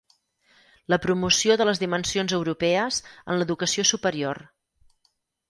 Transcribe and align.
La 0.93 0.97
promoció 1.03 1.57
de 1.61 1.67
les 1.69 1.81
dimensions 1.83 2.33
europees 2.39 2.99
en 3.11 3.39
l'educació 3.43 3.87
superior 3.93 4.43